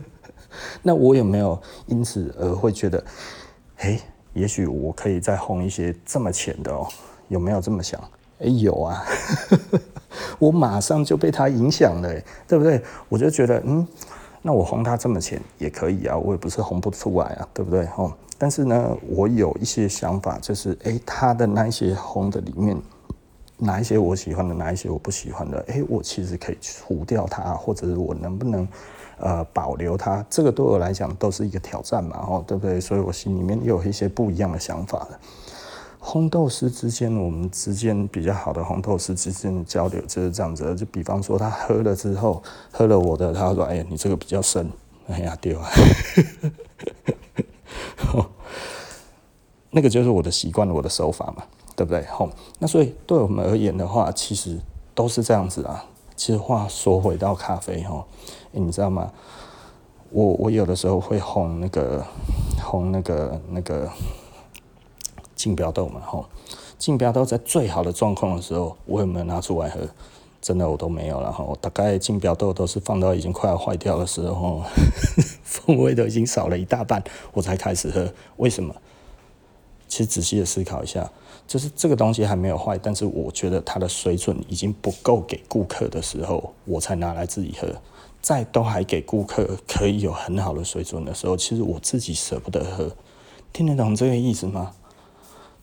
[0.81, 3.03] 那我有没有因此而会觉得，
[3.77, 3.99] 哎，
[4.33, 6.87] 也许我可以再烘一些这么浅的哦？
[7.27, 7.99] 有没有这么想？
[8.39, 9.03] 哎，有啊。
[10.39, 12.09] 我马上就被它影响了，
[12.47, 12.81] 对不对？
[13.09, 13.85] 我就觉得，嗯，
[14.41, 17.87] 那我烘它这么浅也可以啊，我也不是烘不出来啊，对不对？
[17.97, 22.77] 哦，但是呢，我有一些想法，就是，哎，它的那些烘的里面。
[23.57, 25.57] 哪一些我喜欢的，哪一些我不喜欢的？
[25.67, 28.67] 哎、欸，我其实可以除掉它，或者是我能不能
[29.17, 30.25] 呃保留它？
[30.29, 32.81] 这个对我来讲都是一个挑战嘛，哦，对不对？
[32.81, 35.19] 所以我心里面又有一些不一样的想法了。
[36.01, 40.75] 烘豆师之间，我们之间比较好的红豆师之间的交流就是这样子。
[40.75, 44.69] 就比方说，他喝了之后，喝了我的，他说：“哎，你这个比较深。”
[45.09, 45.67] 哎呀，对啊，
[49.71, 51.43] 那个就是我的习惯，我的手法嘛。
[51.75, 52.05] 对不对？
[52.05, 54.57] 吼，那所以对我们而言的话，其实
[54.93, 55.85] 都是这样子啊。
[56.15, 58.05] 其实话说回到咖啡，吼，
[58.51, 59.11] 你知道吗？
[60.11, 62.05] 我我有的时候会烘那个
[62.61, 63.89] 烘那个那个
[65.35, 66.25] 竞标豆嘛，吼，
[66.77, 69.81] 竞标豆在最好的状况的时候，我有没有拿出来喝？
[70.41, 74.61] 真的我都没有了，吼，大概竞标豆都是放到已经快要坏掉的时候，
[75.43, 78.13] 风味都已经少了一大半，我才开始喝。
[78.37, 78.73] 为什么？
[79.87, 81.11] 其实仔细的思考一下。
[81.47, 87.67] 就是这个东西还没有坏，但是我觉得它的水准已经不够给顾客的时候，我才拿来自己喝。
[88.21, 92.91] 在都还给顾客可以有很好的水准的时候，其实我自己舍不得喝。
[93.53, 94.73] 听得懂这个意思吗？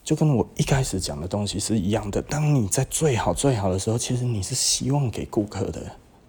[0.04, 2.22] 就跟我一开始讲的东西是一样的。
[2.22, 5.80] 当你在最好最好的时候，其实你是希望给顾客的。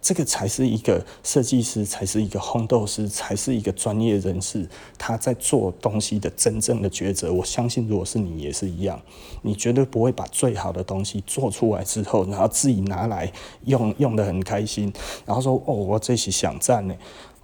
[0.04, 4.68] 这个才是一个设计师，才是一个烘豆师，才是一个专业人士。
[4.98, 7.32] 他在做东西的真正的抉择。
[7.32, 9.00] 我相信，如果是你也是一样，
[9.40, 13.32] 你绝对不会把最好的东西做出来之后，然后自己拿来
[13.64, 14.92] 用，用得很开心，
[15.24, 16.94] 然后说：“哦，我这是想赞呢。”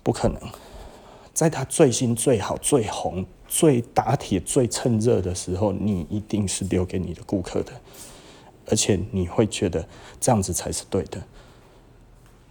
[0.05, 0.38] 不可能，
[1.33, 7.73] 在他最新、最好、最红、最打铁、最趁热的时候，你一定是留给你的顾客的。
[8.66, 9.88] 而且你会觉得
[10.20, 11.23] 这样子才是对的。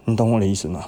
[0.04, 0.84] 你懂我的意思吗？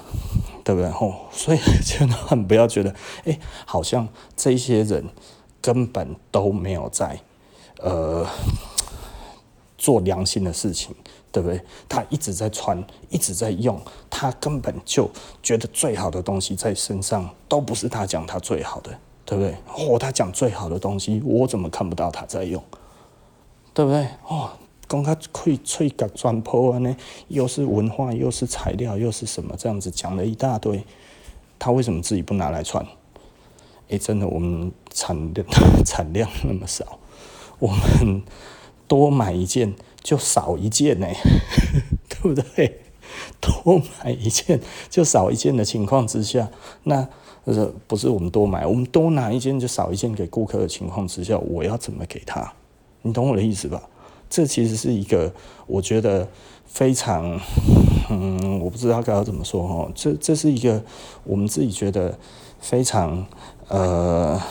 [0.63, 0.89] 对不对？
[0.89, 2.93] 吼，所以 千万不要觉得，
[3.25, 5.09] 哎、好像这些人
[5.61, 7.19] 根本都没有在
[7.79, 8.25] 呃
[9.77, 10.95] 做良心的事情，
[11.31, 11.61] 对不对？
[11.87, 15.09] 他一直在穿，一直在用，他根本就
[15.41, 19.55] 觉得最好的东西在身上都不是他讲他最好的，对不对？
[19.75, 22.63] 哦，他讲最好的东西，我怎么看不到他在用？
[23.73, 24.07] 对不对？
[24.27, 24.51] 哦。
[24.87, 26.95] 讲他吹吹角转坡啊，呢，
[27.27, 30.83] 又是文化，又是材料，又是什么这样子讲了一大堆，
[31.57, 32.85] 他为什么自己不拿来穿？
[33.89, 35.47] 哎、欸，真的，我们产量
[35.85, 36.99] 产量那么少，
[37.59, 38.23] 我们
[38.87, 41.07] 多买一件就少一件呢，
[42.09, 42.79] 对不对？
[43.39, 46.49] 多买一件就少一件的情况之下，
[46.83, 47.07] 那
[47.43, 52.53] 呃不是我们多买，我们多拿一件就少一件给顾客的情况之下，我要怎么给他？
[53.01, 53.83] 你懂我的意思吧？
[54.33, 55.31] 这其实是一个，
[55.67, 56.27] 我觉得
[56.65, 57.39] 非常，
[58.09, 59.91] 嗯，我不知道该要怎么说哦。
[59.93, 60.83] 这这是一个
[61.23, 62.17] 我们自己觉得
[62.59, 63.23] 非常
[63.67, 64.41] 呃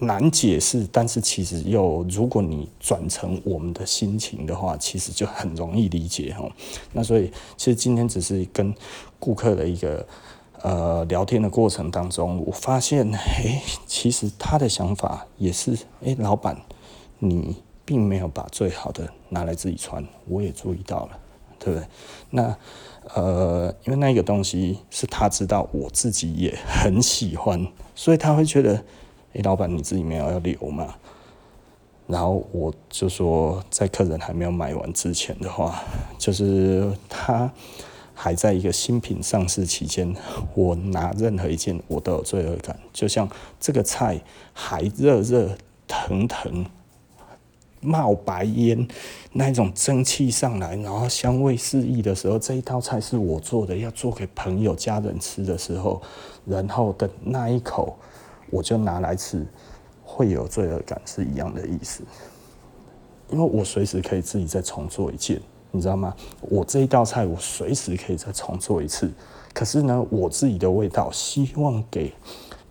[0.00, 6.50] 难解释，但是其实又如果你转成我们的心情的话，其实就很容易理解哦。
[6.92, 8.74] 那所以其实今天只是跟
[9.20, 10.04] 顾客的一个
[10.62, 16.60] 呃聊天的过程当中，我发现，哎，其实他的想法也是，哎，老板
[17.20, 17.54] 你。
[17.86, 21.18] 并没有把最好的拿来自己穿，我也注意到了，
[21.58, 21.88] 对不对？
[22.30, 22.56] 那
[23.14, 28.84] 呃，因为那个东西是他知道，我自己也很喜欢，所以他会觉得，
[29.34, 30.96] 诶，老板你自己没有要留嘛？
[32.08, 35.82] 然后我就说，在客人还没有买完之前的话，
[36.18, 37.50] 就是他
[38.14, 40.14] 还在一个新品上市期间，
[40.54, 43.28] 我拿任何一件我都有罪恶感，就像
[43.60, 44.20] 这个菜
[44.52, 46.66] 还热热腾腾。
[47.86, 48.86] 冒白烟，
[49.32, 56.02] 那种蒸汽上来，然后香味四溢的时候，这一道菜是我做的，要做给朋友家人吃的时候，
[56.44, 57.96] 然后的那一口
[58.50, 59.46] 我就拿来吃，
[60.04, 62.02] 会有罪恶感是一样的意思。
[63.30, 66.14] 因为我随时可以自己再重做一件，你知道吗？
[66.40, 69.10] 我这一道菜我随时可以再重做一次，
[69.54, 72.12] 可是呢，我自己的味道希望给。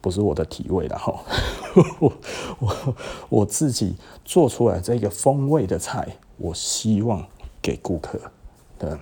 [0.06, 1.20] 不是我的体味了哈，
[2.00, 2.14] 我
[2.60, 2.96] 我
[3.28, 7.26] 我自己做出来这个风味的菜，我希望
[7.60, 8.20] 给顾客
[8.78, 9.00] 的，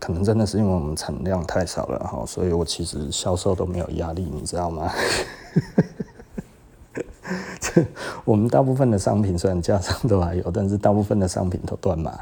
[0.00, 4.90] 可能真的是因为我们产量太少了哈，所以我其实销售都没有压力，你知道吗？
[8.24, 12.18] 我们大部分的商品虽然架上都还有，但是大部分的商品都断码，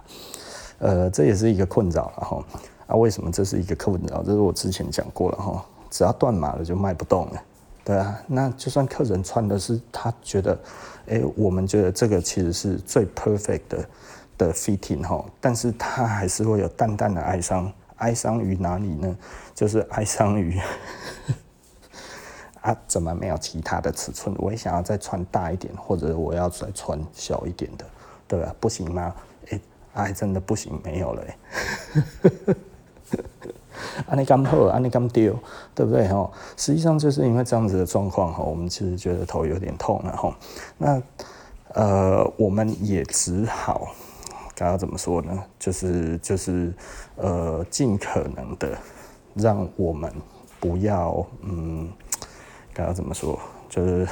[0.81, 2.45] 呃，这也是一个困扰了哈。
[2.89, 4.25] 啊，为什么这是一个困扰？
[4.25, 5.65] 这是我之前讲过了哈。
[5.95, 7.43] 只要断码了就卖不动了，
[7.85, 10.59] 对啊，那就算客人穿的是他觉得，
[11.07, 13.89] 哎、我们觉得这个其实是最 perfect 的
[14.37, 19.17] 的 fitting 哈，但是他还是会有淡淡的哀伤，哀伤于哪里呢？
[19.55, 20.61] 就是哀伤于
[22.63, 24.35] 啊，怎么没有其他的尺寸？
[24.41, 27.85] 我也想要再穿大一点，或者我要再穿小一点的，
[28.27, 28.53] 对吧？
[28.59, 29.15] 不行吗？
[29.45, 29.61] 哎、欸，
[29.93, 32.57] 还真的不行，没有了、欸。
[34.07, 35.39] 安尼刚好，安尼刚丢，
[35.75, 36.33] 对不对吼？
[36.57, 40.37] 实际上就是因为这样子的状况吼，我们其实觉得头有点痛了哈。
[40.77, 41.03] 那
[41.73, 43.89] 呃，我们也只好，
[44.55, 45.43] 该要怎么说呢？
[45.59, 46.73] 就是就是
[47.17, 48.79] 呃，尽可能的
[49.35, 50.13] 让我们
[50.61, 51.89] 不要嗯，
[52.73, 53.39] 该要怎么说？
[53.69, 54.07] 就是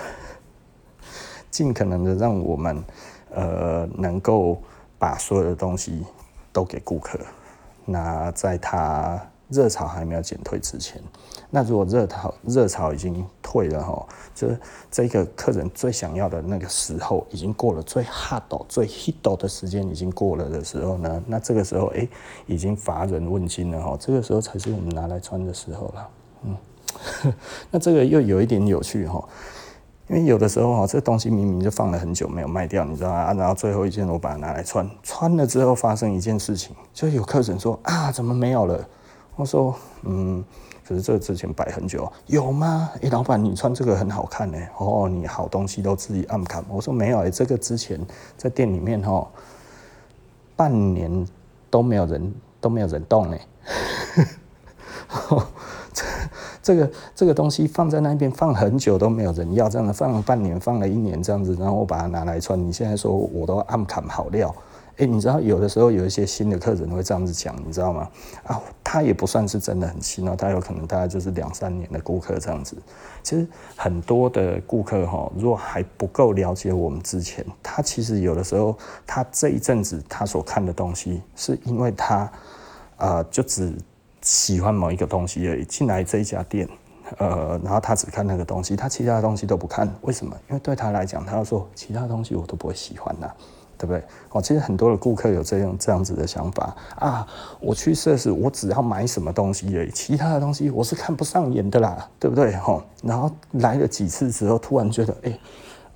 [1.50, 2.85] 尽可能的让我们
[3.30, 4.61] 呃，能够
[4.98, 6.04] 把所有的东西
[6.52, 7.18] 都给顾客。
[7.85, 9.20] 那在他。
[9.52, 11.00] 热潮还没有减退之前，
[11.50, 14.58] 那如果热潮热潮已经退了哈，就是
[14.90, 22.08] 这个客人最想要的那个时候已经过了，最 hot 最 hit 的时间已经过了的时候呢，那这个时候哎、
[22.46, 26.08] 已经乏人问津了哈，这个时候才是我们拿来穿的时候了。
[26.44, 26.56] 嗯，
[27.70, 29.22] 那这个又有一点有趣哈，
[30.08, 33.34] 因为有的时候哈，这东西明明就放了很久没有卖掉，你知道啊？
[33.34, 38.88] 然后最后一件我把它拿来穿，穿了之后发生一件事情，就有客人说啊，怎么没有了？
[39.35, 40.45] 我说，嗯，
[40.87, 42.90] 可是这之前摆很久，有吗？
[43.03, 44.59] 哎、老板，你穿这个很好看呢。
[44.79, 46.62] 哦，你好东西都自己暗砍。
[46.68, 47.99] 我说没有，哎，这个之前
[48.37, 49.27] 在店里面哈，
[50.55, 51.27] 半年
[51.71, 53.37] 都没有人都没有人动呢。
[55.92, 56.05] 这
[56.62, 62.62] 这个这个东西放在那边放很久都没有人要，这样子放了半年，放了一年这样子，然后我把它拿来穿。
[62.62, 64.55] 你现在说我都暗砍好料，
[64.98, 68.09] 哎，你知道有的时候有一些新的客人会这样子讲，你知道吗？
[68.44, 72.76] 啊，他也不算是真的很新哦，他有可能大概就是两三年的顾客这样子。
[73.22, 78.76] 其实很多的顾客哈，如果还不够了解我们之前，他其实有的时候
[79.07, 82.16] 他这一阵子他所看的东西，是因为他
[82.97, 83.74] 啊、呃、就只
[84.20, 86.68] 喜欢某一个东西而已，进来这一家店。
[87.18, 90.34] 呃，然后他只看那个东西，他其他的东西都不看，为什么？
[90.49, 93.36] 因为对他来讲，他说其他东西我都不会喜欢呐、啊，
[93.83, 94.01] 对不对？
[94.30, 97.26] 哦，其实很多的顾客有这样这样子的想法啊，
[97.59, 102.55] 我去设施，我只要买什么东西而已，其他的东西我是看不上眼的啦，对不对？
[102.59, 105.37] 哈，然后来了几次之后，突然觉得，哎，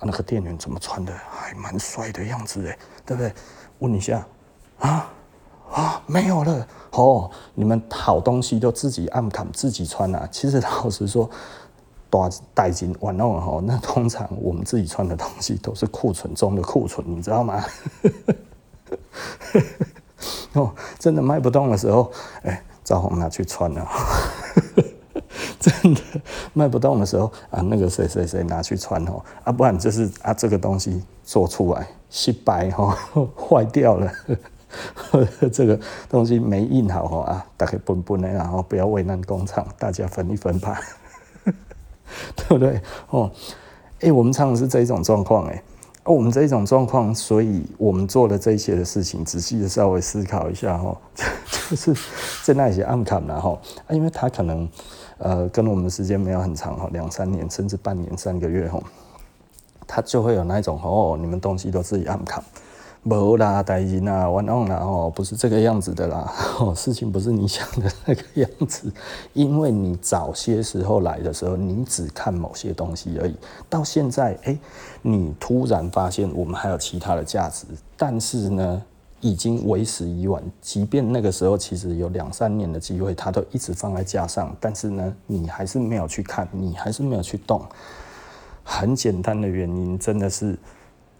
[0.01, 3.31] 那个店员怎么穿的还蛮帅的样子，哎，对不对？
[3.79, 4.27] 问一下，
[4.79, 5.09] 啊。
[5.69, 7.29] 啊，没有了哦！
[7.53, 10.25] 你们好东西都自己暗扛自己穿啊。
[10.31, 11.29] 其实老实说，
[12.09, 17.63] 大带金玩弄哈，那通常我们自己穿的东西都是库存中的库存，你知道吗？
[20.53, 22.11] 哦，真的卖不动的时候，
[22.43, 23.87] 哎，赵红拿去穿了。
[25.59, 26.01] 真的
[26.53, 32.97] 卖不动的时候啊，那个谁谁谁拿去穿哦，啊，不然就是啊，这个东西做出来失败哈，
[33.35, 34.11] 坏掉了。
[35.51, 35.79] 这个
[36.09, 40.79] 东西没印好哈啊，大概分分的，然后不要为难工厂，大家分一分吧，
[42.47, 42.81] 对 不对？
[43.09, 43.31] 哦，
[44.01, 45.63] 哎，我们常常是这一种状况哎，
[46.03, 50.97] 我们这一种状况，所以我们做了这些的事情，仔细的稍微思考一下哈，
[51.69, 51.93] 就是
[52.43, 54.69] 在那些暗砍然后啊，因为他可能
[55.17, 58.81] 呃跟我们的时间没有很长哈，两三年甚至半年三个月哈，
[59.85, 62.43] 他就会有那种哦，你们东西都自己暗卡。
[63.07, 66.29] 没啦，代志啦，完了啦，哦，不是这个样子的啦，
[66.59, 68.91] 哦，事情不是你想的那个样子，
[69.31, 73.33] 因为你早些时候来的时候，你只看某些东西而已，
[73.69, 74.59] 到现在，哎、
[75.01, 78.83] 你突然发现我们还有其他的价值，但是呢，
[79.21, 87.61] 已经为时已晚，即便那个时候其实有两三年的机会，它都一直放在架上，但是呢，你还是没有去看，你还是没有去动，
[88.65, 90.59] 很简单的原因，真的是。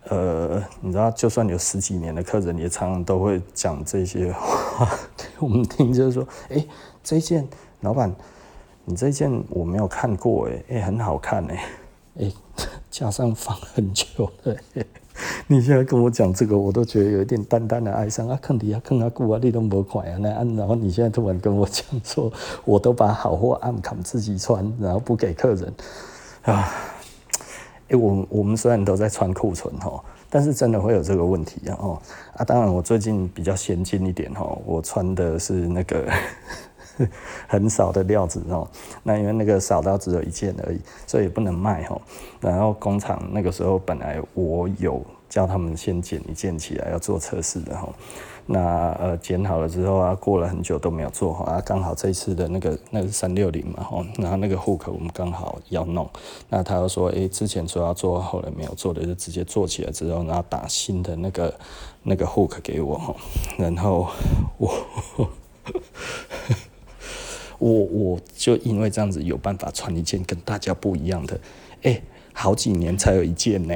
[0.09, 4.89] 呃，你知道，就算有十几年的客人，也常常都会讲这些话。
[5.17, 6.67] 给 我们听，就是说，哎、欸，
[7.03, 7.47] 这件
[7.81, 8.13] 老板，
[8.85, 11.63] 你这件我没有看过，哎，哎，很好看，哎，
[12.19, 12.31] 哎，
[12.89, 14.55] 架上放很久了，
[15.47, 18.29] 你现在跟我讲这个，我都觉得有一点淡淡的哀伤。
[18.29, 22.31] 啊，坑底下坑啊，顾啊，你都没快啊，那然后你现在突然跟我讲说，
[22.63, 25.73] 我都把好货暗扛自己穿，然后不给客人。
[26.43, 26.71] 啊。
[27.87, 31.99] 哎、欸，我我们虽然都在穿库存哈，但是真的会有这个问题啊
[32.35, 32.43] 啊！
[32.43, 36.05] 当然，我最近比较先进一点哈，我穿的是那个
[37.47, 38.67] 很少的料子哦。
[39.03, 41.97] 那因为那个少到只有一件而已，所以也不能卖哈。
[42.41, 47.87] 然后工厂那个时候本来我有叫他们先剪一件起来要做测试的哈。
[48.49, 56.09] 那呃剪好了之后啊，过了很久都没有做好，啊刚好这次的那个那个三六零嘛吼，然后那个 hook 我们刚好要弄，
[56.49, 61.53] 那他又说诶、之前说要做，后来没有做的就直接做起来之后，然后打新的那个
[62.03, 63.17] 那个 hook 给我吼，
[63.57, 64.07] 然后
[64.57, 64.73] 我
[67.59, 71.37] 我我就因为这样子有办法穿一件跟大家不一样的，
[71.83, 73.75] 哎、好几年才有一件呢。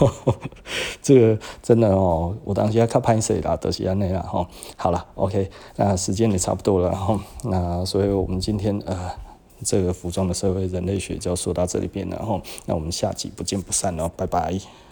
[1.02, 4.46] 这个真的哦，我当时要看拍摄啦，都是安内啦哈。
[4.76, 7.18] 好了，OK，那时间也差不多了哈。
[7.44, 9.10] 那所以我们今天呃，
[9.64, 12.40] 这个服装的社会人类学就说到这里边了哈。
[12.66, 14.58] 那我们下集不见不散哦，拜拜。